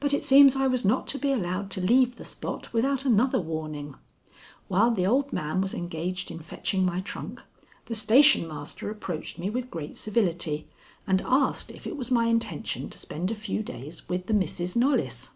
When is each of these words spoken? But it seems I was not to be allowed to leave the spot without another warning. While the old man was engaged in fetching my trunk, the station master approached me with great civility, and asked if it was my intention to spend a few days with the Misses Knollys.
But 0.00 0.12
it 0.12 0.24
seems 0.24 0.56
I 0.56 0.66
was 0.66 0.84
not 0.84 1.06
to 1.06 1.16
be 1.16 1.30
allowed 1.30 1.70
to 1.70 1.80
leave 1.80 2.16
the 2.16 2.24
spot 2.24 2.72
without 2.72 3.04
another 3.04 3.38
warning. 3.38 3.94
While 4.66 4.90
the 4.90 5.06
old 5.06 5.32
man 5.32 5.60
was 5.60 5.74
engaged 5.74 6.32
in 6.32 6.40
fetching 6.40 6.84
my 6.84 7.02
trunk, 7.02 7.44
the 7.84 7.94
station 7.94 8.48
master 8.48 8.90
approached 8.90 9.38
me 9.38 9.48
with 9.48 9.70
great 9.70 9.96
civility, 9.96 10.66
and 11.06 11.22
asked 11.24 11.70
if 11.70 11.86
it 11.86 11.96
was 11.96 12.10
my 12.10 12.24
intention 12.24 12.90
to 12.90 12.98
spend 12.98 13.30
a 13.30 13.36
few 13.36 13.62
days 13.62 14.08
with 14.08 14.26
the 14.26 14.34
Misses 14.34 14.74
Knollys. 14.74 15.30